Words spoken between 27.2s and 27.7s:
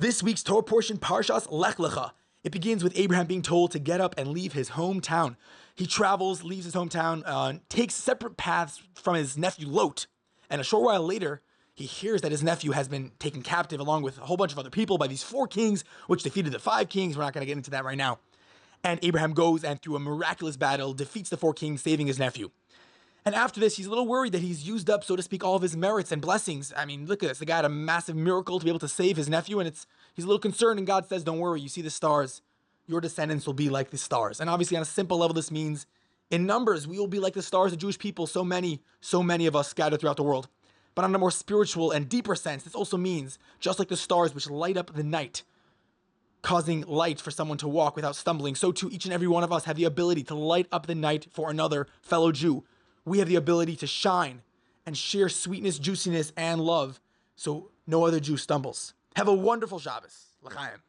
at this. The guy had a